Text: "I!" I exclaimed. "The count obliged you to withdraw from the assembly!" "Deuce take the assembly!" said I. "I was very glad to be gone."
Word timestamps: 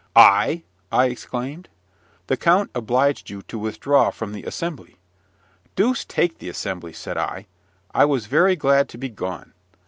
"I!" 0.15 0.63
I 0.91 1.05
exclaimed. 1.09 1.69
"The 2.25 2.35
count 2.35 2.71
obliged 2.73 3.29
you 3.29 3.43
to 3.43 3.59
withdraw 3.59 4.09
from 4.09 4.33
the 4.33 4.41
assembly!" 4.45 4.97
"Deuce 5.75 6.05
take 6.05 6.39
the 6.39 6.49
assembly!" 6.49 6.91
said 6.93 7.19
I. 7.19 7.45
"I 7.93 8.05
was 8.05 8.25
very 8.25 8.55
glad 8.55 8.89
to 8.89 8.97
be 8.97 9.09
gone." 9.09 9.53